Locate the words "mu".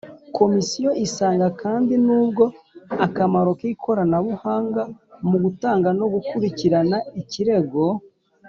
5.29-5.37